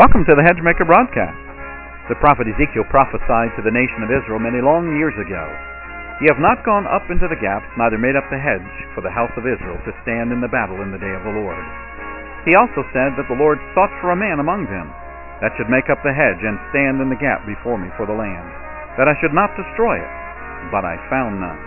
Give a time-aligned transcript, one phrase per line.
[0.00, 1.36] Welcome to the Hedgemaker broadcast.
[2.08, 5.44] The prophet Ezekiel prophesied to the nation of Israel many long years ago.
[6.24, 9.12] Ye have not gone up into the gaps, neither made up the hedge for the
[9.12, 11.60] house of Israel to stand in the battle in the day of the Lord.
[12.48, 14.88] He also said that the Lord sought for a man among them
[15.44, 18.16] that should make up the hedge and stand in the gap before me for the
[18.16, 18.48] land,
[18.96, 20.12] that I should not destroy it,
[20.72, 21.60] but I found none.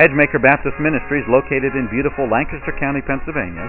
[0.00, 3.68] Hedgemaker Baptist Ministries, located in beautiful Lancaster County, Pennsylvania,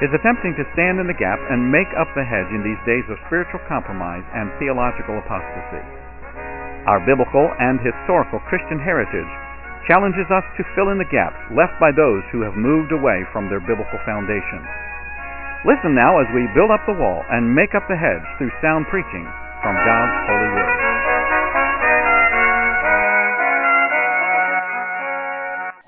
[0.00, 3.04] is attempting to stand in the gap and make up the hedge in these days
[3.12, 5.84] of spiritual compromise and theological apostasy.
[6.88, 9.28] Our biblical and historical Christian heritage
[9.84, 13.52] challenges us to fill in the gaps left by those who have moved away from
[13.52, 14.64] their biblical foundation.
[15.68, 18.88] Listen now as we build up the wall and make up the hedge through sound
[18.88, 19.28] preaching
[19.60, 20.80] from God's holy word.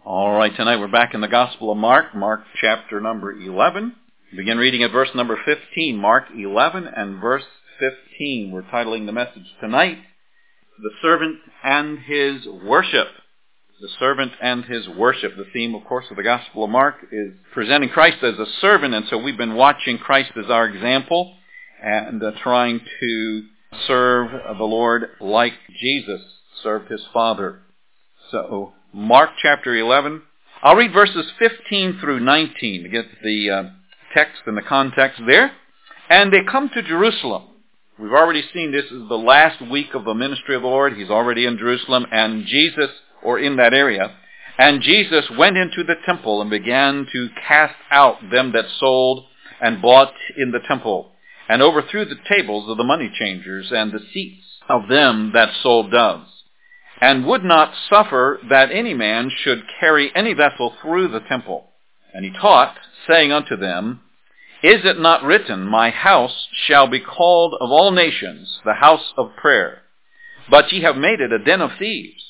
[0.04, 3.96] All right, tonight we're back in the Gospel of Mark, Mark chapter number 11.
[4.34, 7.44] Begin reading at verse number 15, Mark 11 and verse
[7.78, 8.50] 15.
[8.50, 9.98] We're titling the message tonight,
[10.82, 13.08] The Servant and His Worship.
[13.82, 15.36] The Servant and His Worship.
[15.36, 18.94] The theme, of course, of the Gospel of Mark is presenting Christ as a servant,
[18.94, 21.34] and so we've been watching Christ as our example
[21.84, 23.42] and uh, trying to
[23.86, 26.22] serve the Lord like Jesus
[26.62, 27.60] served His Father.
[28.30, 30.22] So, Mark chapter 11.
[30.62, 33.62] I'll read verses 15 through 19 to get the uh,
[34.14, 35.52] text and the context there.
[36.08, 37.44] And they come to Jerusalem.
[37.98, 40.94] We've already seen this is the last week of the ministry of the Lord.
[40.94, 42.90] He's already in Jerusalem and Jesus,
[43.22, 44.16] or in that area.
[44.58, 49.24] And Jesus went into the temple and began to cast out them that sold
[49.60, 51.12] and bought in the temple,
[51.48, 55.90] and overthrew the tables of the money changers and the seats of them that sold
[55.92, 56.28] doves,
[57.00, 61.68] and would not suffer that any man should carry any vessel through the temple.
[62.14, 64.00] And he taught, saying unto them,
[64.62, 69.36] Is it not written, My house shall be called of all nations the house of
[69.36, 69.82] prayer?
[70.50, 72.22] But ye have made it a den of thieves.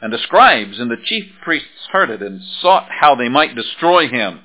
[0.00, 4.08] And the scribes and the chief priests heard it, and sought how they might destroy
[4.08, 4.40] him,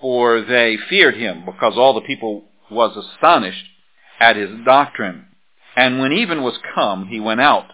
[0.00, 3.66] for they feared him, because all the people was astonished
[4.18, 5.26] at his doctrine.
[5.76, 7.70] And when even was come, he went out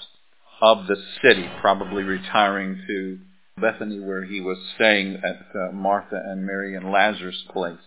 [0.60, 3.18] of the city, probably retiring to
[3.60, 7.78] Bethany where he was staying at uh, Martha and Mary and Lazarus' place.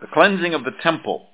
[0.00, 1.28] The cleansing of the temple.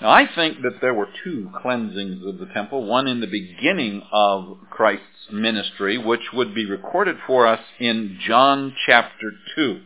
[0.00, 4.02] Now I think that there were two cleansings of the temple, one in the beginning
[4.12, 9.80] of Christ's ministry, which would be recorded for us in John chapter 2.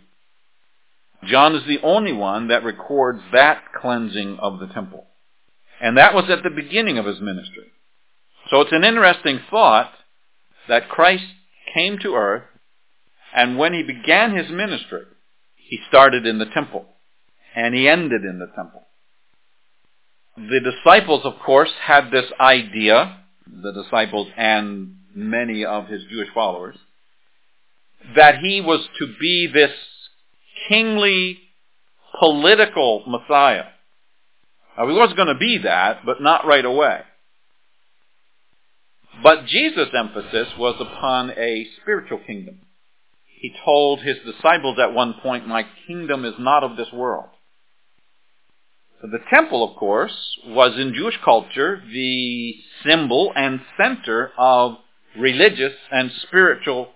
[1.27, 5.07] John is the only one that records that cleansing of the temple.
[5.81, 7.73] And that was at the beginning of his ministry.
[8.51, 9.93] So it's an interesting thought
[10.69, 11.25] that Christ
[11.75, 12.45] came to earth,
[13.35, 15.03] and when he began his ministry,
[15.57, 16.85] he started in the temple,
[17.55, 18.83] and he ended in the temple.
[20.37, 26.77] The disciples, of course, had this idea, the disciples and many of his Jewish followers,
[28.17, 29.73] that he was to be this
[30.69, 31.39] kingly
[32.19, 33.65] political Messiah.
[34.77, 37.01] Now, he was going to be that, but not right away.
[39.23, 42.61] But Jesus' emphasis was upon a spiritual kingdom.
[43.41, 47.31] He told his disciples at one point, My kingdom is not of this world.
[49.01, 50.15] So the temple, of course,
[50.47, 54.77] was in Jewish culture the symbol and center of
[55.19, 56.91] religious and spiritual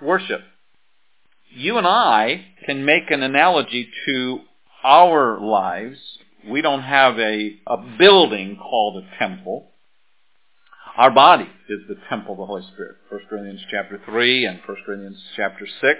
[0.00, 0.40] worship.
[1.50, 4.40] You and I can make an analogy to
[4.82, 5.98] our lives.
[6.48, 9.71] We don't have a, a building called a temple.
[10.94, 12.96] Our body is the temple of the Holy Spirit.
[13.08, 15.98] 1 Corinthians chapter 3 and 1 Corinthians chapter 6.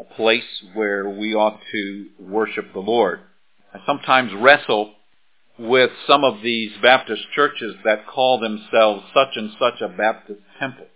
[0.00, 3.20] A place where we ought to worship the Lord.
[3.72, 4.94] I sometimes wrestle
[5.60, 10.86] with some of these Baptist churches that call themselves such and such a Baptist temple.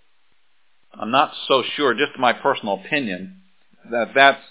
[0.93, 3.43] I'm not so sure, just my personal opinion,
[3.93, 4.43] that that's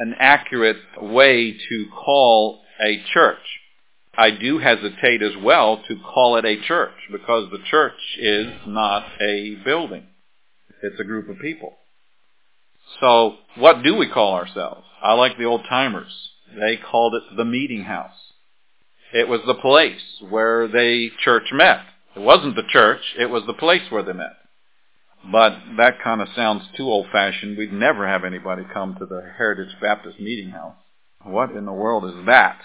[0.00, 3.38] an accurate way to call a church.
[4.16, 9.06] I do hesitate as well to call it a church because the church is not
[9.20, 10.04] a building.
[10.82, 11.76] It's a group of people.
[13.00, 14.86] So what do we call ourselves?
[15.02, 16.30] I like the old timers.
[16.58, 18.32] They called it the meeting house.
[19.12, 21.80] It was the place where the church met.
[22.14, 24.36] It wasn't the church, it was the place where they met.
[25.30, 27.58] But that kind of sounds too old-fashioned.
[27.58, 30.76] We'd never have anybody come to the Heritage Baptist Meeting House.
[31.22, 32.58] What in the world is that?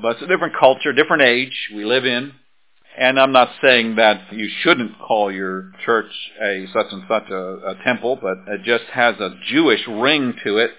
[0.00, 2.32] But it's a different culture, different age we live in.
[2.96, 6.10] And I'm not saying that you shouldn't call your church
[6.42, 10.58] a such and such a, a temple, but it just has a Jewish ring to
[10.58, 10.72] it.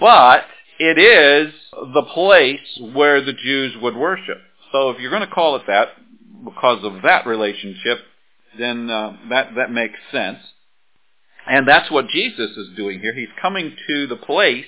[0.00, 0.44] But
[0.78, 4.38] it is the place where the Jews would worship.
[4.72, 5.88] So if you're going to call it that
[6.44, 7.98] because of that relationship,
[8.58, 10.38] then uh, that that makes sense.
[11.46, 13.14] And that's what Jesus is doing here.
[13.14, 14.64] He's coming to the place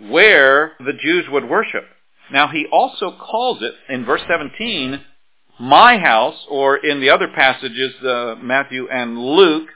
[0.00, 1.84] where the Jews would worship.
[2.32, 5.00] Now he also calls it in verse 17
[5.60, 9.68] my house, or in the other passages, uh, Matthew and Luke,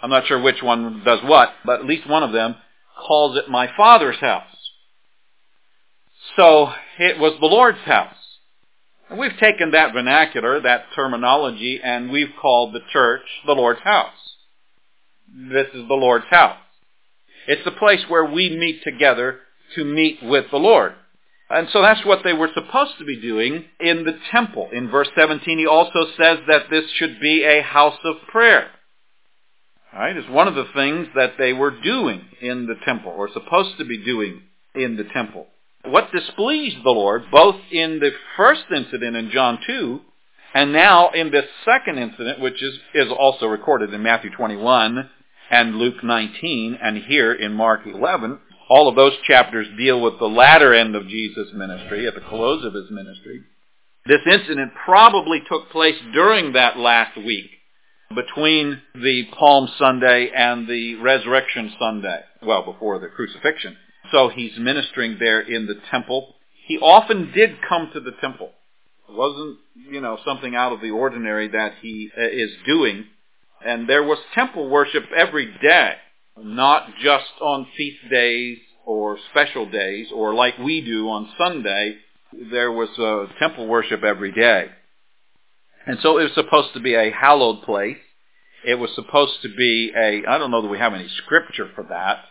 [0.00, 2.54] I'm not sure which one does what, but at least one of them
[3.06, 4.44] calls it my father's house.
[6.36, 8.14] So it was the Lord's house.
[9.10, 14.14] And we've taken that vernacular, that terminology, and we've called the church the Lord's house.
[15.28, 16.58] This is the Lord's house.
[17.48, 19.40] It's the place where we meet together
[19.74, 20.94] to meet with the Lord.
[21.52, 24.70] And so that's what they were supposed to be doing in the temple.
[24.72, 28.70] In verse 17, he also says that this should be a house of prayer.
[29.92, 30.16] Right?
[30.16, 33.84] It's one of the things that they were doing in the temple, or supposed to
[33.84, 34.40] be doing
[34.74, 35.46] in the temple.
[35.84, 40.00] What displeased the Lord, both in the first incident in John 2,
[40.54, 45.10] and now in this second incident, which is, is also recorded in Matthew 21
[45.50, 48.38] and Luke 19, and here in Mark 11,
[48.72, 52.64] all of those chapters deal with the latter end of Jesus' ministry, at the close
[52.64, 53.42] of his ministry.
[54.06, 57.50] This incident probably took place during that last week
[58.14, 63.76] between the Palm Sunday and the Resurrection Sunday, well, before the crucifixion.
[64.10, 66.34] So he's ministering there in the temple.
[66.66, 68.52] He often did come to the temple.
[69.06, 69.58] It wasn't,
[69.90, 73.04] you know, something out of the ordinary that he uh, is doing.
[73.64, 75.96] And there was temple worship every day,
[76.36, 81.96] not just on feast days or special days or like we do on Sunday.
[82.50, 84.68] There was uh, temple worship every day.
[85.86, 87.98] And so it was supposed to be a hallowed place.
[88.64, 91.84] It was supposed to be a, I don't know that we have any scripture for
[91.84, 92.24] that.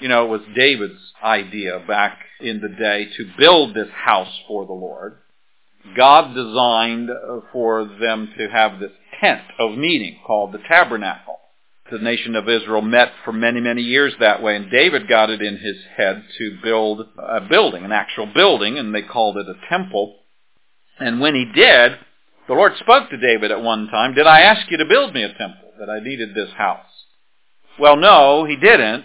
[0.00, 4.64] You know, it was David's idea back in the day to build this house for
[4.64, 5.18] the Lord.
[5.94, 7.10] God designed
[7.52, 11.39] for them to have this tent of meeting called the tabernacle.
[11.90, 15.42] The nation of Israel met for many, many years that way, and David got it
[15.42, 19.68] in his head to build a building, an actual building, and they called it a
[19.68, 20.16] temple.
[20.98, 21.92] And when he did,
[22.46, 25.22] the Lord spoke to David at one time, Did I ask you to build me
[25.24, 26.86] a temple, that I needed this house?
[27.78, 29.04] Well, no, he didn't.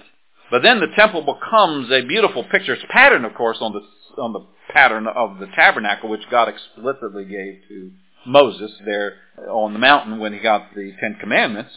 [0.52, 2.74] But then the temple becomes a beautiful picture.
[2.74, 7.26] It's patterned, of course, on the, on the pattern of the tabernacle, which God explicitly
[7.26, 7.92] gave to
[8.28, 9.14] Moses there
[9.50, 11.72] on the mountain when he got the Ten Commandments.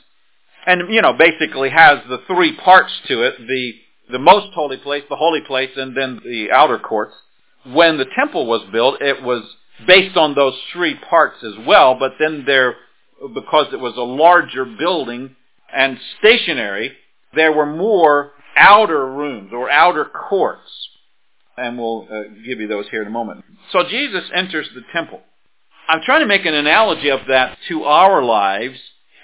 [0.69, 3.73] And, you know, basically has the three parts to it, the,
[4.13, 7.15] the most holy place, the holy place, and then the outer courts.
[7.65, 9.43] When the temple was built, it was
[9.87, 12.77] based on those three parts as well, but then there,
[13.35, 15.37] because it was a larger building
[15.75, 16.93] and stationary,
[17.35, 20.69] there were more outer rooms or outer courts.
[21.57, 23.45] And we'll uh, give you those here in a moment.
[23.73, 25.23] So Jesus enters the temple.
[25.89, 28.79] I'm trying to make an analogy of that to our lives.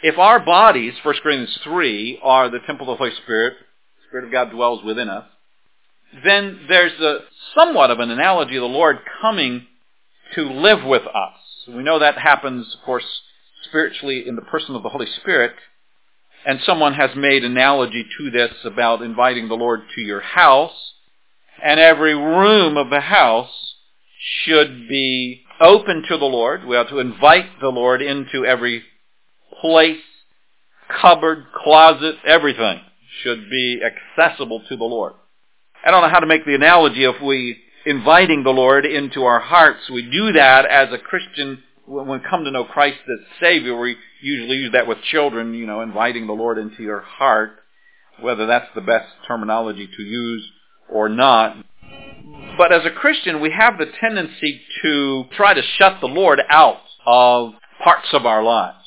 [0.06, 4.26] If our bodies, 1 Corinthians 3, are the temple of the Holy Spirit, the Spirit
[4.26, 5.24] of God dwells within us,
[6.22, 7.20] then there's a
[7.54, 9.66] somewhat of an analogy of the Lord coming
[10.34, 11.38] to live with us.
[11.66, 13.06] We know that happens, of course,
[13.66, 15.54] spiritually in the person of the Holy Spirit.
[16.44, 20.92] And someone has made analogy to this about inviting the Lord to your house.
[21.64, 23.76] And every room of the house
[24.44, 26.66] should be open to the Lord.
[26.66, 28.84] We are to invite the Lord into every
[29.64, 30.02] place,
[31.00, 32.80] cupboard, closet, everything
[33.23, 35.14] should be accessible to the Lord.
[35.83, 37.56] I don't know how to make the analogy if we
[37.87, 39.88] inviting the Lord into our hearts.
[39.90, 43.80] We do that as a Christian when we come to know Christ as Savior.
[43.80, 47.52] We usually use that with children, you know, inviting the Lord into your heart,
[48.21, 50.47] whether that's the best terminology to use
[50.90, 51.56] or not.
[52.59, 56.83] But as a Christian, we have the tendency to try to shut the Lord out
[57.06, 58.84] of parts of our lives.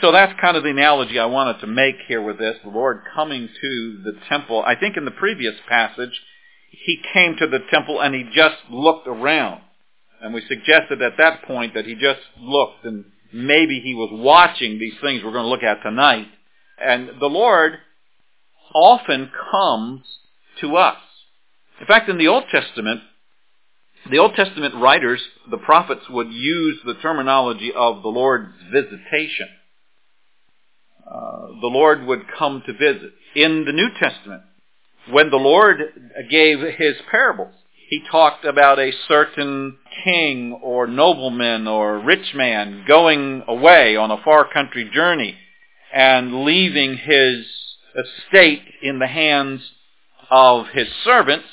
[0.00, 3.02] So that's kind of the analogy I wanted to make here with this, the Lord
[3.14, 4.62] coming to the temple.
[4.64, 6.20] I think in the previous passage,
[6.70, 9.62] he came to the temple and he just looked around.
[10.20, 14.78] And we suggested at that point that he just looked and maybe he was watching
[14.78, 16.28] these things we're going to look at tonight.
[16.80, 17.78] And the Lord
[18.72, 20.02] often comes
[20.60, 20.98] to us.
[21.80, 23.00] In fact, in the Old Testament,
[24.10, 29.48] the Old Testament writers, the prophets, would use the terminology of the Lord's visitation.
[31.10, 33.12] Uh, the Lord would come to visit.
[33.34, 34.42] In the New Testament,
[35.10, 35.80] when the Lord
[36.30, 37.54] gave his parables,
[37.88, 44.22] he talked about a certain king or nobleman or rich man going away on a
[44.22, 45.34] far country journey
[45.94, 47.46] and leaving his
[47.96, 49.62] estate in the hands
[50.30, 51.48] of his servants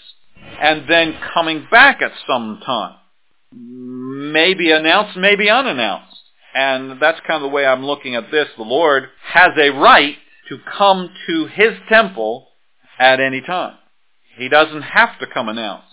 [0.59, 2.95] and then coming back at some time.
[3.53, 6.14] Maybe announced, maybe unannounced.
[6.55, 8.47] And that's kind of the way I'm looking at this.
[8.55, 10.15] The Lord has a right
[10.47, 12.47] to come to his temple
[12.97, 13.75] at any time.
[14.37, 15.85] He doesn't have to come announced.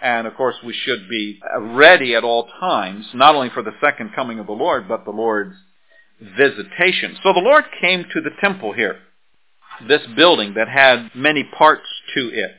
[0.00, 4.14] And of course we should be ready at all times, not only for the second
[4.14, 5.56] coming of the Lord, but the Lord's
[6.20, 7.18] visitation.
[7.22, 8.96] So the Lord came to the temple here,
[9.86, 12.52] this building that had many parts to it.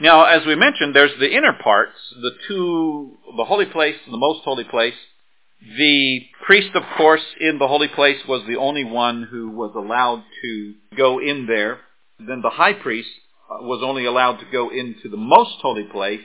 [0.00, 4.18] Now, as we mentioned, there's the inner parts, the two, the holy place and the
[4.18, 4.94] most holy place.
[5.60, 10.24] The priest, of course, in the holy place was the only one who was allowed
[10.42, 11.80] to go in there.
[12.18, 13.08] Then the high priest
[13.50, 16.20] uh, was only allowed to go into the most holy place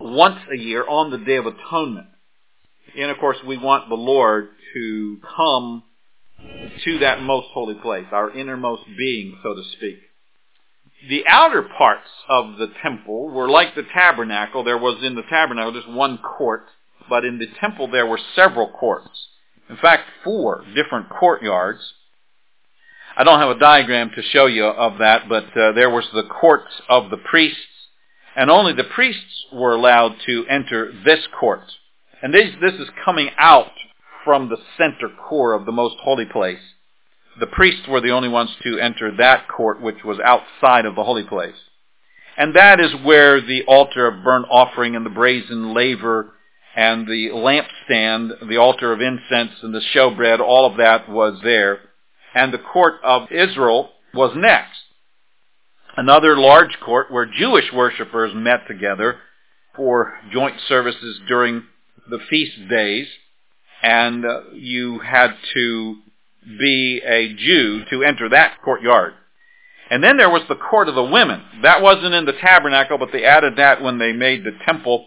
[0.00, 2.08] once a year on the Day of Atonement.
[2.98, 5.84] And of course, we want the Lord to come
[6.84, 9.98] to that most holy place, our innermost being, so to speak.
[11.08, 14.64] The outer parts of the temple were like the tabernacle.
[14.64, 16.66] There was in the tabernacle just one court,
[17.08, 19.28] but in the temple there were several courts.
[19.68, 21.94] In fact, four different courtyards.
[23.16, 26.24] I don't have a diagram to show you of that, but uh, there was the
[26.24, 27.58] courts of the priests,
[28.36, 31.64] and only the priests were allowed to enter this court.
[32.22, 33.72] And this, this is coming out
[34.24, 36.60] from the center core of the most holy place.
[37.40, 41.04] The priests were the only ones to enter that court, which was outside of the
[41.04, 41.56] holy place.
[42.36, 46.32] And that is where the altar of burnt offering and the brazen laver
[46.74, 51.80] and the lampstand, the altar of incense and the showbread, all of that was there.
[52.34, 54.78] And the court of Israel was next.
[55.96, 59.18] Another large court where Jewish worshippers met together
[59.76, 61.64] for joint services during
[62.08, 63.06] the feast days
[63.82, 65.96] and uh, you had to
[66.58, 69.14] be a Jew to enter that courtyard.
[69.90, 71.42] And then there was the court of the women.
[71.62, 75.06] That wasn't in the tabernacle, but they added that when they made the temple.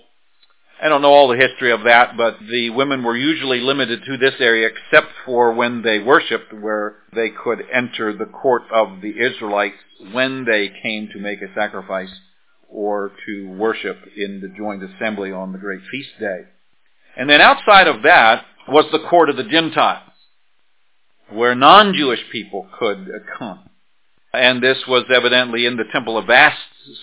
[0.82, 4.18] I don't know all the history of that, but the women were usually limited to
[4.18, 9.14] this area except for when they worshipped, where they could enter the court of the
[9.20, 9.78] Israelites
[10.12, 12.14] when they came to make a sacrifice
[12.68, 16.42] or to worship in the joint assembly on the great feast day.
[17.16, 20.12] And then outside of that, was the court of the Gentiles,
[21.30, 23.70] where non-Jewish people could come.
[24.34, 26.58] And this was evidently in the temple, a vast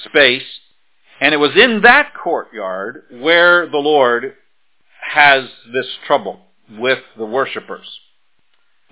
[0.04, 0.42] space.
[1.22, 4.34] And it was in that courtyard where the Lord
[5.00, 6.40] has this trouble
[6.78, 7.86] with the worshippers.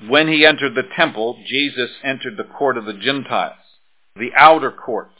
[0.08, 3.56] When he entered the temple, Jesus entered the court of the Gentiles,
[4.16, 5.10] the outer court.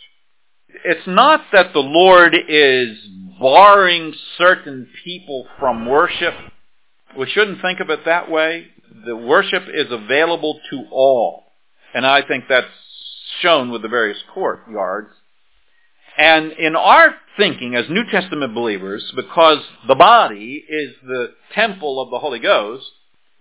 [0.85, 2.97] It's not that the Lord is
[3.38, 6.35] barring certain people from worship
[7.17, 8.69] we shouldn't think of it that way.
[9.05, 11.45] The worship is available to all.
[11.95, 12.67] And I think that's
[13.40, 15.11] shown with the various courtyards.
[16.21, 22.11] And in our thinking as New Testament believers, because the body is the temple of
[22.11, 22.85] the Holy Ghost,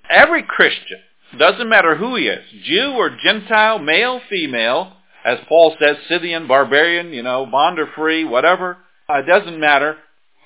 [0.09, 0.99] every Christian,
[1.37, 4.93] doesn't matter who he is, Jew or Gentile, male, female,
[5.25, 8.77] as Paul says, Scythian, barbarian, you know, bond or free, whatever,
[9.09, 9.97] uh, it doesn't matter.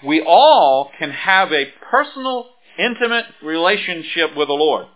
[0.03, 2.47] We all can have a personal
[2.79, 4.87] intimate relationship with the Lord.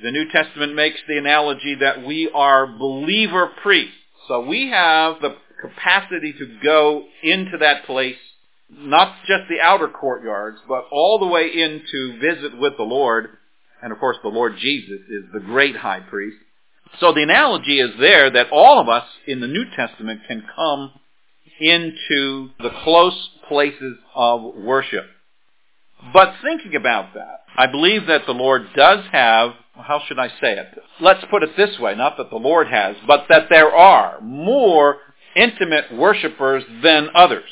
[0.00, 3.96] The New Testament makes the analogy that we are believer priests.
[4.28, 5.34] So we have the
[5.68, 8.16] capacity to go into that place,
[8.70, 13.28] not just the outer courtyards, but all the way in to visit with the Lord.
[13.82, 16.36] And of course the Lord Jesus is the great high priest.
[17.00, 20.92] So the analogy is there that all of us in the New Testament can come
[21.60, 25.06] into the close places of worship.
[26.12, 30.58] But thinking about that, I believe that the Lord does have, how should I say
[30.58, 30.78] it?
[31.00, 34.98] Let's put it this way, not that the Lord has, but that there are more
[35.36, 37.50] intimate worshippers than others.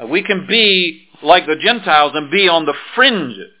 [0.00, 3.52] Uh, we can be like the Gentiles and be on the fringes.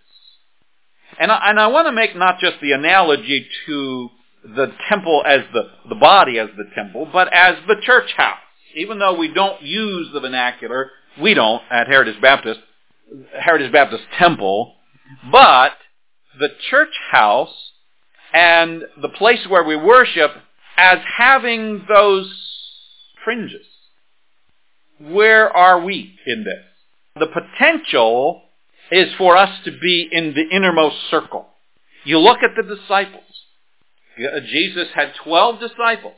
[1.18, 4.08] And I, and I want to make not just the analogy to
[4.44, 8.38] the temple as the, the body as the temple, but as the church house.
[8.76, 10.90] Even though we don't use the vernacular,
[11.20, 12.60] we don't at Heritage Baptist,
[13.38, 14.74] Heritage Baptist Temple,
[15.32, 15.72] but
[16.38, 17.72] the church house
[18.32, 20.30] and the place where we worship
[20.76, 22.47] as having those
[23.24, 23.66] fringes.
[25.00, 26.64] Where are we in this?
[27.18, 28.42] The potential
[28.90, 31.46] is for us to be in the innermost circle.
[32.04, 33.22] You look at the disciples.
[34.50, 36.16] Jesus had 12 disciples,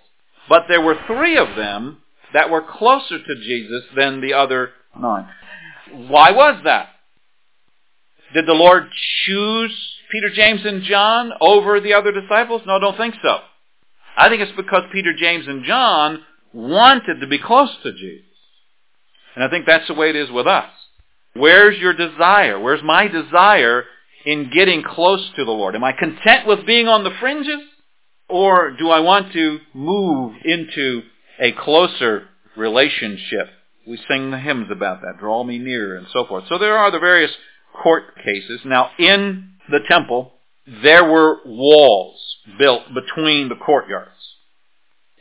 [0.48, 1.98] but there were three of them
[2.32, 5.28] that were closer to Jesus than the other nine.
[5.92, 6.88] Why was that?
[8.32, 8.84] Did the Lord
[9.24, 12.62] choose Peter, James, and John over the other disciples?
[12.66, 13.38] No, I don't think so.
[14.16, 16.20] I think it's because Peter, James, and John
[16.52, 18.26] wanted to be close to Jesus.
[19.34, 20.70] And I think that's the way it is with us.
[21.34, 22.58] Where's your desire?
[22.58, 23.84] Where's my desire
[24.26, 25.74] in getting close to the Lord?
[25.76, 27.60] Am I content with being on the fringes?
[28.28, 31.02] Or do I want to move into
[31.40, 33.48] a closer relationship?
[33.86, 36.44] We sing the hymns about that, draw me near and so forth.
[36.48, 37.32] So there are the various
[37.82, 38.60] court cases.
[38.64, 40.32] Now in the temple,
[40.82, 42.20] there were walls
[42.58, 44.29] built between the courtyards.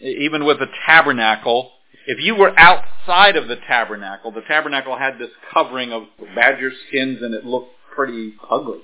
[0.02, 1.72] Even with the tabernacle,
[2.08, 6.04] if you were outside of the tabernacle, the tabernacle had this covering of
[6.36, 8.80] badger skins and it looked pretty ugly.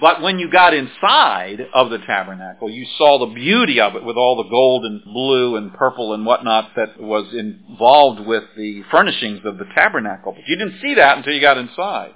[0.00, 4.16] But when you got inside of the tabernacle, you saw the beauty of it with
[4.16, 9.40] all the gold and blue and purple and whatnot that was involved with the furnishings
[9.44, 10.32] of the tabernacle.
[10.32, 12.12] But you didn't see that until you got inside.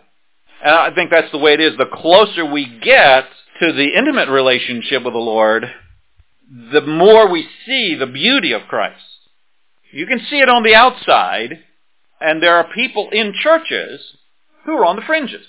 [0.63, 1.79] And I think that's the way it is.
[1.79, 3.25] The closer we get
[3.61, 5.65] to the intimate relationship with the Lord,
[6.51, 9.01] the more we see the beauty of Christ.
[9.93, 11.61] You can see it on the outside,
[12.21, 14.01] and there are people in churches
[14.65, 15.47] who are on the fringes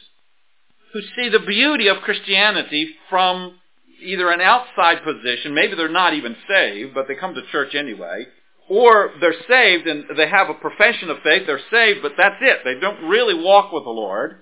[0.94, 3.58] who see the beauty of Christianity from
[4.02, 8.26] either an outside position, maybe they're not even saved, but they come to church anyway,
[8.68, 12.60] or they're saved and they have a profession of faith, they're saved, but that's it.
[12.64, 14.38] They don't really walk with the Lord.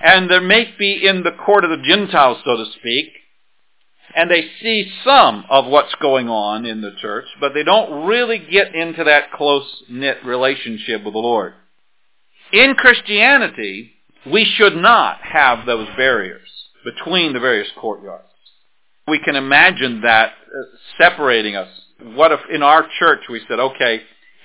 [0.00, 3.06] And they may be in the court of the Gentiles, so to speak,
[4.18, 8.40] and they see some of what's going on in the church, but they don't really
[8.40, 11.52] get into that close-knit relationship with the Lord.
[12.52, 13.92] In Christianity,
[14.26, 16.48] we should not have those barriers
[16.84, 18.24] between the various courtyards.
[19.06, 20.62] We can imagine that uh,
[21.00, 21.68] separating us.
[22.02, 24.00] What if in our church we said, okay,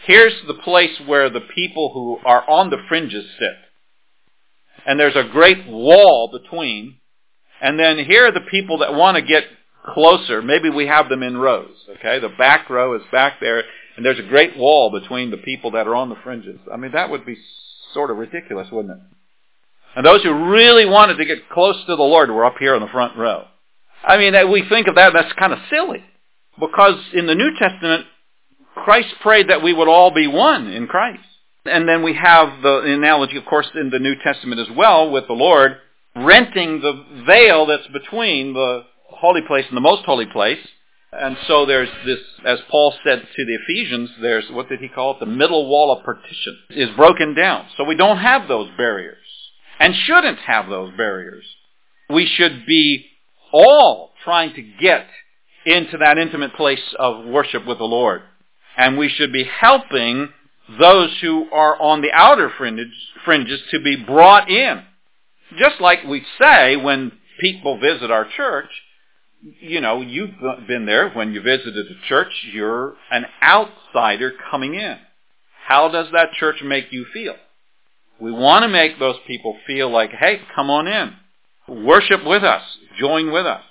[0.05, 3.55] here's the place where the people who are on the fringes sit.
[4.85, 6.97] And there's a great wall between.
[7.59, 9.45] And then here are the people that want to get
[9.85, 10.41] closer.
[10.41, 11.75] Maybe we have them in rows.
[11.97, 13.63] Okay, the back row is back there,
[13.95, 16.59] and there's a great wall between the people that are on the fringes.
[16.71, 17.37] I mean, that would be
[17.93, 19.03] sort of ridiculous, wouldn't it?
[19.95, 22.81] And those who really wanted to get close to the Lord were up here in
[22.81, 23.45] the front row.
[24.03, 26.03] I mean, we think of that, that's kind of silly.
[26.59, 28.05] Because in the New Testament,
[28.75, 31.23] Christ prayed that we would all be one in Christ.
[31.65, 35.27] And then we have the analogy, of course, in the New Testament as well, with
[35.27, 35.77] the Lord
[36.15, 38.83] renting the veil that's between the
[39.23, 40.59] holy place and the most holy place.
[41.13, 45.11] And so there's this, as Paul said to the Ephesians, there's, what did he call
[45.11, 45.19] it?
[45.21, 47.67] The middle wall of partition is broken down.
[47.77, 49.17] So we don't have those barriers
[49.79, 51.45] and shouldn't have those barriers.
[52.09, 53.05] We should be
[53.53, 55.07] all trying to get
[55.65, 58.23] into that intimate place of worship with the Lord.
[58.75, 60.29] And we should be helping
[60.79, 64.83] those who are on the outer fringes to be brought in.
[65.57, 68.69] Just like we say when people visit our church,
[69.43, 70.35] you know, you've
[70.67, 74.97] been there when you visited a church, you're an outsider coming in.
[75.65, 77.35] How does that church make you feel?
[78.19, 81.13] We want to make those people feel like, hey, come on in.
[81.67, 82.61] Worship with us.
[82.99, 83.63] Join with us.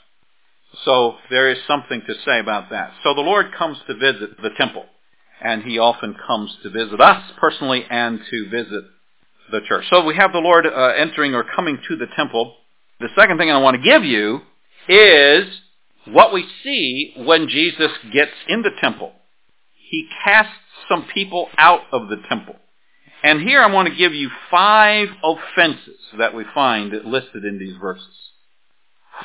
[0.85, 2.93] So there is something to say about that.
[3.03, 4.85] So the Lord comes to visit the temple.
[5.43, 8.85] And he often comes to visit us personally and to visit
[9.51, 9.85] the church.
[9.91, 12.55] So we have the Lord uh, entering or coming to the temple.
[13.01, 14.43] The second thing I want to give you
[14.89, 15.61] is
[16.07, 19.13] what we see when Jesus gets in the temple.
[19.75, 20.53] He casts
[20.89, 22.57] some people out of the temple.
[23.23, 27.77] And here I want to give you five offenses that we find listed in these
[27.81, 28.31] verses.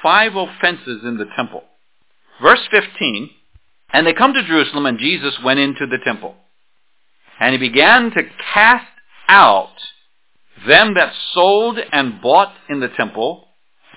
[0.03, 1.63] Five offenses in the temple.
[2.41, 3.29] Verse 15,
[3.91, 6.35] And they come to Jerusalem, and Jesus went into the temple.
[7.39, 8.85] And he began to cast
[9.27, 9.73] out
[10.67, 13.46] them that sold and bought in the temple,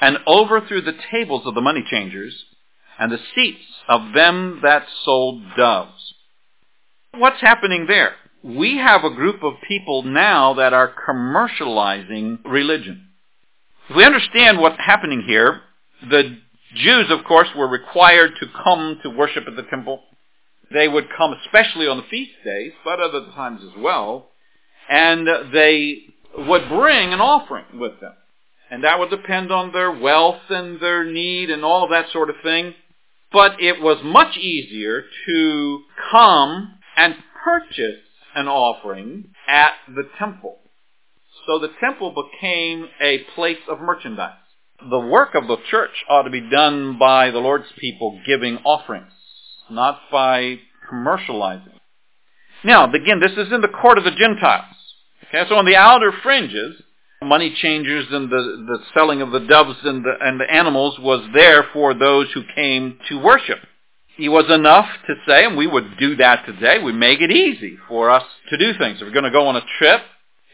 [0.00, 2.44] and overthrew the tables of the money changers,
[2.98, 6.14] and the seats of them that sold doves.
[7.12, 8.14] What's happening there?
[8.42, 13.08] we have a group of people now that are commercializing religion.
[13.88, 15.60] If we understand what's happening here,
[16.08, 16.38] the
[16.74, 20.00] Jews, of course, were required to come to worship at the temple.
[20.72, 24.30] They would come especially on the feast days, but other times as well.
[24.88, 25.98] And they
[26.38, 28.14] would bring an offering with them.
[28.70, 32.30] And that would depend on their wealth and their need and all of that sort
[32.30, 32.74] of thing.
[33.32, 38.00] But it was much easier to come and purchase
[38.34, 40.58] an offering at the temple.
[41.46, 44.34] So the temple became a place of merchandise.
[44.88, 49.12] The work of the church ought to be done by the Lord's people giving offerings,
[49.70, 50.58] not by
[50.90, 51.78] commercializing.
[52.64, 54.74] Now, again, this is in the court of the Gentiles.
[55.28, 56.82] Okay, so on the outer fringes,
[57.22, 61.28] money changers and the, the selling of the doves and the, and the animals was
[61.34, 63.58] there for those who came to worship.
[64.16, 67.78] He was enough to say, and we would do that today, we make it easy
[67.88, 68.98] for us to do things.
[69.00, 70.02] If we're going to go on a trip,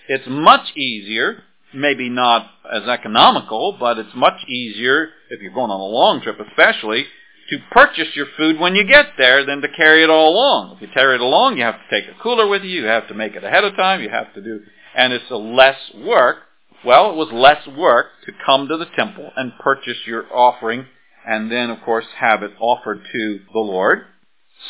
[0.08, 1.42] it's much easier
[1.76, 6.38] maybe not as economical, but it's much easier, if you're going on a long trip
[6.48, 7.06] especially,
[7.50, 10.76] to purchase your food when you get there than to carry it all along.
[10.76, 13.06] If you carry it along, you have to take a cooler with you, you have
[13.08, 14.60] to make it ahead of time, you have to do,
[14.96, 16.38] and it's a less work.
[16.84, 20.86] Well, it was less work to come to the temple and purchase your offering
[21.26, 24.04] and then, of course, have it offered to the Lord.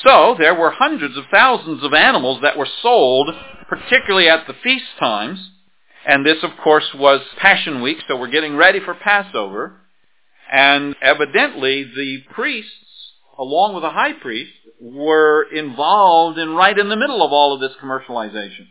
[0.03, 3.31] So there were hundreds of thousands of animals that were sold,
[3.69, 5.51] particularly at the feast times.
[6.07, 9.81] And this, of course, was Passion Week, so we're getting ready for Passover.
[10.51, 12.71] And evidently the priests,
[13.39, 17.61] along with the high priest, were involved in right in the middle of all of
[17.61, 18.67] this commercialization.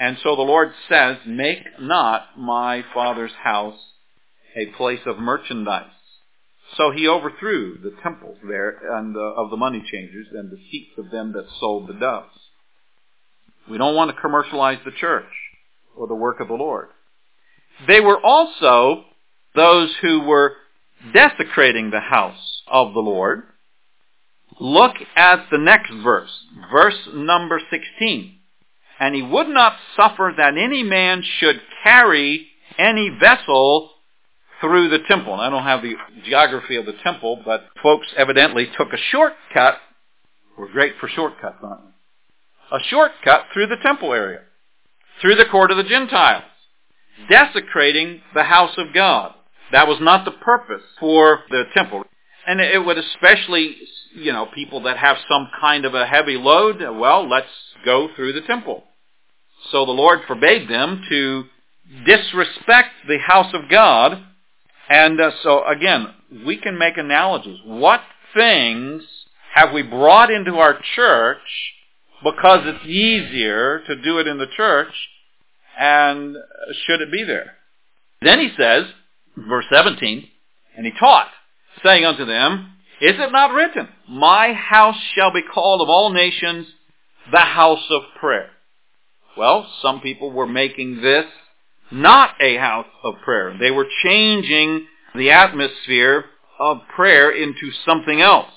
[0.00, 3.78] And so the Lord says, make not my father's house
[4.56, 5.90] a place of merchandise.
[6.76, 10.92] So he overthrew the temples there and uh, of the money changers and the seats
[10.98, 12.30] of them that sold the doves.
[13.70, 15.32] We don't want to commercialize the church
[15.96, 16.88] or the work of the Lord.
[17.86, 19.04] They were also
[19.54, 20.54] those who were
[21.12, 23.42] desecrating the house of the Lord.
[24.60, 26.30] Look at the next verse,
[26.72, 28.37] verse number 16.
[29.00, 33.90] And he would not suffer that any man should carry any vessel
[34.60, 35.34] through the temple.
[35.34, 39.78] And I don't have the geography of the temple, but folks evidently took a shortcut.
[40.58, 41.90] We're great for shortcuts, aren't we?
[42.72, 44.40] A shortcut through the temple area,
[45.20, 46.42] through the court of the Gentiles,
[47.30, 49.34] desecrating the house of God.
[49.72, 52.04] That was not the purpose for the temple.
[52.48, 53.76] And it would especially,
[54.14, 57.46] you know, people that have some kind of a heavy load, well, let's
[57.84, 58.84] go through the temple.
[59.70, 61.44] So the Lord forbade them to
[62.06, 64.24] disrespect the house of God
[64.88, 66.08] and uh, so again,
[66.46, 67.58] we can make analogies.
[67.64, 68.00] What
[68.34, 69.02] things
[69.54, 71.38] have we brought into our church
[72.24, 74.92] because it's easier to do it in the church
[75.78, 76.36] and
[76.86, 77.54] should it be there?
[78.22, 78.84] Then he says,
[79.36, 80.26] verse 17,
[80.76, 81.28] and he taught,
[81.84, 86.66] saying unto them, Is it not written, My house shall be called of all nations
[87.30, 88.50] the house of prayer?
[89.36, 91.26] Well, some people were making this
[91.90, 93.56] not a house of prayer.
[93.58, 96.24] They were changing the atmosphere
[96.58, 98.50] of prayer into something else.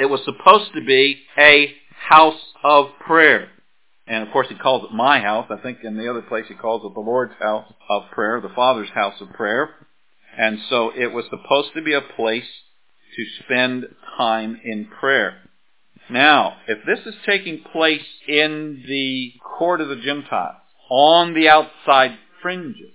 [0.00, 1.74] It was supposed to be a
[2.08, 3.48] house of prayer.
[4.06, 5.46] And of course he calls it my house.
[5.50, 8.54] I think in the other place he calls it the Lord's house of prayer, the
[8.54, 9.70] Father's house of prayer.
[10.36, 12.48] And so it was supposed to be a place
[13.16, 15.40] to spend time in prayer.
[16.10, 20.56] Now, if this is taking place in the court of the Gentiles,
[20.90, 22.92] on the outside fringes,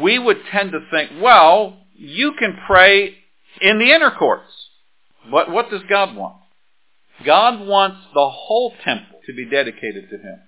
[0.00, 3.14] we would tend to think, well, you can pray
[3.60, 4.50] in the inner courts.
[5.30, 6.36] But what does God want?
[7.24, 10.38] God wants the whole temple to be dedicated to Him.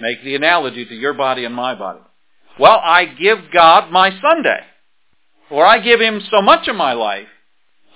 [0.00, 2.00] Make the analogy to your body and my body.
[2.60, 4.60] Well, I give God my Sunday.
[5.50, 7.26] Or I give Him so much of my life.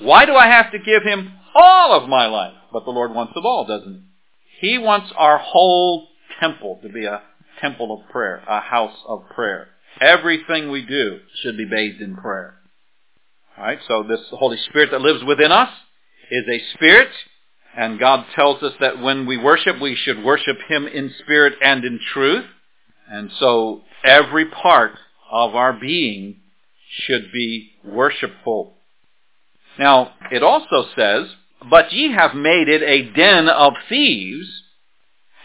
[0.00, 2.54] Why do I have to give Him all of my life?
[2.72, 4.06] But the Lord wants it all, doesn't
[4.60, 4.68] He?
[4.68, 6.08] He wants our whole
[6.40, 7.20] temple to be a
[7.60, 9.68] temple of prayer, a house of prayer.
[10.00, 12.54] Everything we do should be bathed in prayer.
[13.58, 15.68] Alright, so this Holy Spirit that lives within us
[16.30, 17.10] is a spirit,
[17.76, 21.84] and God tells us that when we worship, we should worship Him in spirit and
[21.84, 22.46] in truth.
[23.08, 24.92] And so every part
[25.30, 26.36] of our being
[26.90, 28.74] should be worshipful.
[29.78, 31.28] Now, it also says,
[31.68, 34.46] But ye have made it a den of thieves,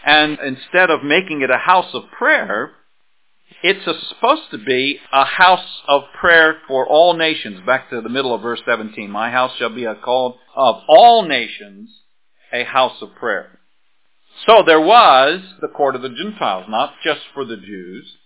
[0.04, 2.72] and instead of making it a house of prayer,
[3.62, 7.60] it's supposed to be a house of prayer for all nations.
[7.66, 9.10] Back to the middle of verse 17.
[9.10, 11.90] My house shall be a called of all nations
[12.52, 13.58] a house of prayer.
[14.46, 18.16] So there was the court of the Gentiles, not just for the Jews.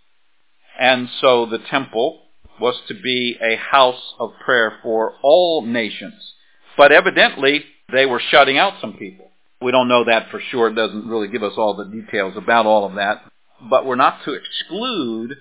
[0.79, 2.23] And so the temple
[2.61, 6.35] was to be a house of prayer for all nations.
[6.77, 9.31] But evidently, they were shutting out some people.
[9.61, 10.69] We don't know that for sure.
[10.69, 13.25] It doesn't really give us all the details about all of that
[13.69, 15.37] but we're not to exclude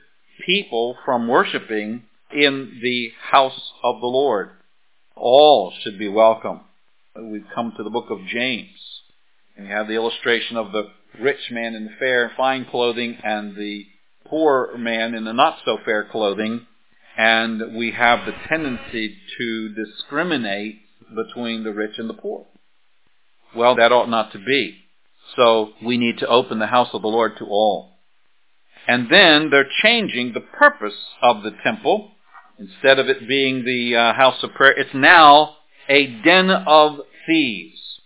[0.46, 4.52] people from worshiping in the house of the Lord.
[5.16, 6.62] All should be welcome.
[7.16, 9.02] We've come to the book of James,
[9.56, 13.56] and we have the illustration of the rich man in the fair, fine clothing, and
[13.56, 13.86] the
[14.34, 16.66] poor man in the not so fair clothing,
[17.16, 20.80] and we have the tendency to discriminate
[21.16, 22.48] between the rich and the poor.
[23.56, 24.80] Well, that ought not to be.
[25.36, 28.00] So we need to open the house of the Lord to all.
[28.88, 32.14] And then they're changing the purpose of the temple.
[32.58, 38.00] Instead of it being the uh, house of prayer, it's now a den of thieves.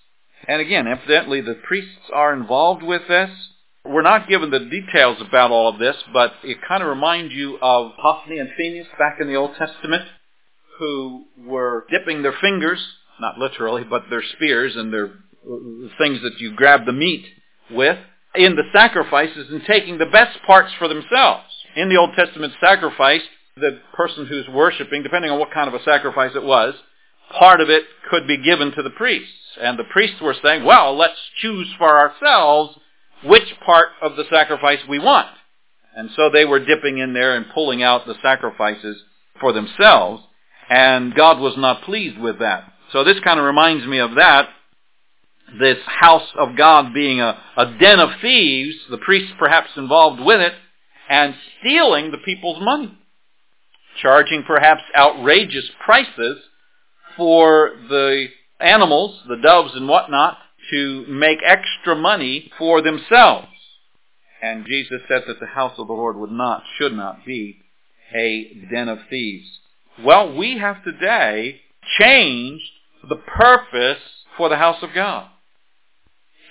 [0.46, 3.30] And again, evidently the priests are involved with this.
[3.88, 7.58] We're not given the details about all of this, but it kind of reminds you
[7.62, 10.04] of Hophni and Phineas back in the Old Testament,
[10.78, 12.86] who were dipping their fingers,
[13.20, 15.12] not literally, but their spears and their
[15.98, 17.26] things that you grab the meat
[17.72, 17.98] with,
[18.36, 21.46] in the sacrifices and taking the best parts for themselves.
[21.76, 23.22] In the Old Testament sacrifice,
[23.56, 26.74] the person who's worshiping, depending on what kind of a sacrifice it was,
[27.40, 29.58] part of it could be given to the priests.
[29.60, 32.78] And the priests were saying, well, let's choose for ourselves
[33.24, 35.28] which part of the sacrifice we want.
[35.96, 39.02] And so they were dipping in there and pulling out the sacrifices
[39.40, 40.24] for themselves,
[40.70, 42.72] and God was not pleased with that.
[42.92, 44.50] So this kind of reminds me of that,
[45.60, 50.40] this house of God being a, a den of thieves, the priests perhaps involved with
[50.40, 50.54] it,
[51.10, 52.98] and stealing the people's money,
[54.02, 56.38] charging perhaps outrageous prices
[57.16, 58.28] for the
[58.60, 60.38] animals, the doves and whatnot,
[60.72, 63.48] to make extra money for themselves.
[64.42, 67.58] And Jesus said that the house of the Lord would not, should not be
[68.16, 69.48] a den of thieves.
[70.04, 71.62] Well, we have today
[72.00, 72.66] changed
[73.08, 74.02] the purpose
[74.36, 75.28] for the house of God.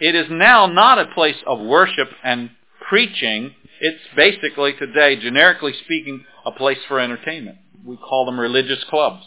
[0.01, 2.51] It is now not a place of worship and
[2.89, 3.55] preaching.
[3.81, 7.59] It's basically today, generically speaking, a place for entertainment.
[7.85, 9.25] We call them religious clubs.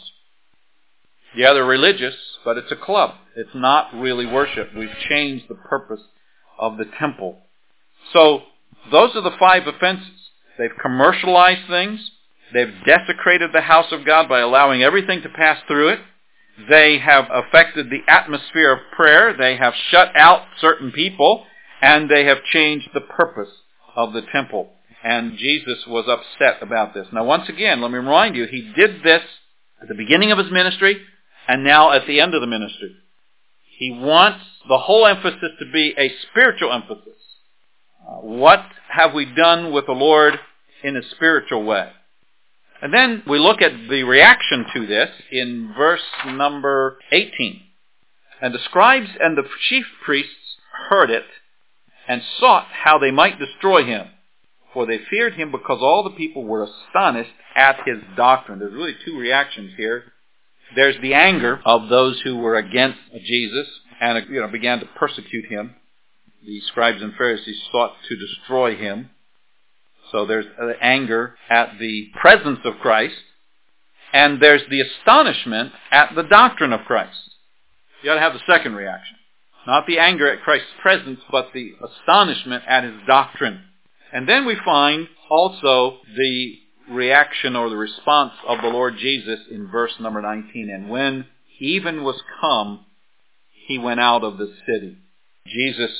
[1.34, 2.14] Yeah, they're religious,
[2.44, 3.14] but it's a club.
[3.36, 4.70] It's not really worship.
[4.76, 6.00] We've changed the purpose
[6.58, 7.38] of the temple.
[8.12, 8.42] So,
[8.90, 10.30] those are the five offenses.
[10.58, 12.10] They've commercialized things.
[12.52, 16.00] They've desecrated the house of God by allowing everything to pass through it.
[16.68, 19.34] They have affected the atmosphere of prayer.
[19.36, 21.44] They have shut out certain people.
[21.80, 23.48] And they have changed the purpose
[23.96, 24.70] of the temple.
[25.02, 27.06] And Jesus was upset about this.
[27.12, 29.22] Now, once again, let me remind you, he did this
[29.80, 31.00] at the beginning of his ministry
[31.50, 32.94] and now at the end of the ministry.
[33.76, 37.18] He wants the whole emphasis to be a spiritual emphasis.
[38.08, 40.38] Uh, what have we done with the Lord
[40.84, 41.90] in a spiritual way?
[42.80, 47.60] And then we look at the reaction to this in verse number 18.
[48.40, 50.56] And the scribes and the chief priests
[50.88, 51.26] heard it
[52.06, 54.06] and sought how they might destroy him.
[54.72, 58.60] For they feared him because all the people were astonished at his doctrine.
[58.60, 60.12] There's really two reactions here.
[60.74, 63.66] There's the anger of those who were against Jesus
[64.00, 65.74] and you know, began to persecute him.
[66.44, 69.10] The scribes and Pharisees sought to destroy him.
[70.10, 70.46] So there's
[70.80, 73.14] anger at the presence of Christ,
[74.12, 77.16] and there's the astonishment at the doctrine of Christ.
[78.02, 79.16] You ought to have the second reaction.
[79.66, 83.60] Not the anger at Christ's presence, but the astonishment at his doctrine.
[84.12, 89.68] And then we find also the reaction or the response of the Lord Jesus in
[89.68, 90.70] verse number 19.
[90.70, 91.26] And when
[91.58, 92.86] even was come,
[93.66, 94.96] he went out of the city.
[95.46, 95.90] Jesus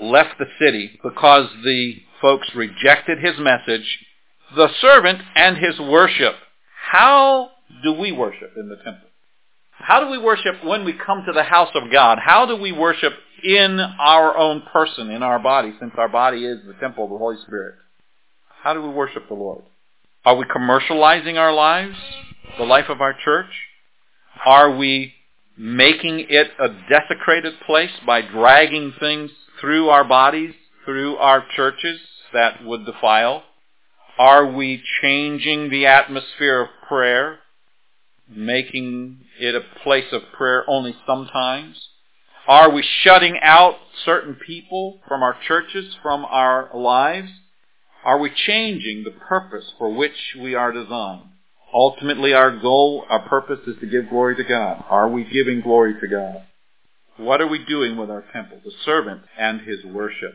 [0.00, 3.98] left the city because the folks rejected his message,
[4.54, 6.34] the servant and his worship.
[6.90, 7.50] How
[7.82, 9.08] do we worship in the temple?
[9.78, 12.18] How do we worship when we come to the house of God?
[12.18, 16.58] How do we worship in our own person, in our body, since our body is
[16.66, 17.74] the temple of the Holy Spirit?
[18.62, 19.64] How do we worship the Lord?
[20.26, 21.94] Are we commercializing our lives,
[22.58, 23.46] the life of our church?
[24.44, 25.14] Are we
[25.56, 30.52] making it a desecrated place by dragging things through our bodies,
[30.84, 32.00] through our churches
[32.32, 33.44] that would defile?
[34.18, 37.38] Are we changing the atmosphere of prayer,
[38.28, 41.76] making it a place of prayer only sometimes?
[42.48, 47.30] Are we shutting out certain people from our churches, from our lives?
[48.06, 51.24] Are we changing the purpose for which we are designed?
[51.74, 54.84] Ultimately, our goal, our purpose is to give glory to God.
[54.88, 56.44] Are we giving glory to God?
[57.16, 60.34] What are we doing with our temple, the servant and his worship?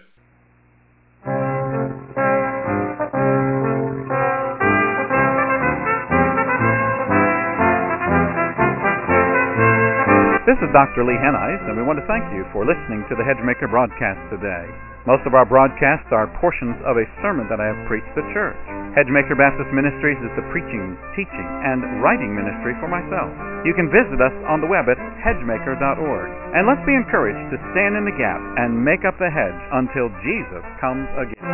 [10.52, 11.08] This is Dr.
[11.08, 14.68] Lee Hennies, and we want to thank you for listening to the Hedgemaker broadcast today.
[15.08, 18.60] Most of our broadcasts are portions of a sermon that I have preached at church.
[18.92, 23.32] Hedgemaker Baptist Ministries is the preaching, teaching, and writing ministry for myself.
[23.64, 26.28] You can visit us on the web at hedgemaker.org.
[26.52, 30.12] And let's be encouraged to stand in the gap and make up the hedge until
[30.20, 31.48] Jesus comes again.